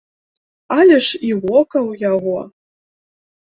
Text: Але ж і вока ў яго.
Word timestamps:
Але 0.77 0.97
ж 1.09 1.19
і 1.27 1.29
вока 1.43 1.77
ў 1.89 1.91
яго. 2.11 2.37